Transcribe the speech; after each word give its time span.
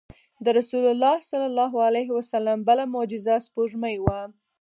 د 0.43 0.45
رسول 0.57 0.85
الله 0.93 1.15
صلی 1.29 1.47
الله 1.51 1.73
علیه 1.87 2.09
وسلم 2.17 2.57
بله 2.69 2.83
معجزه 2.93 3.35
سپوږمۍ 3.47 3.95
وه. 4.03 4.19